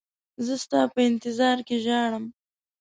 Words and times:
زه 0.45 0.53
ستا 0.63 0.81
په 0.93 0.99
انتظار 1.09 1.57
کې 1.67 1.77
ژاړم. 1.85 2.25